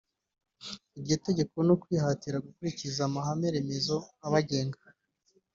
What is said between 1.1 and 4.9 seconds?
tegeko no kwihatira gukurikiza amahame-remezo abagenga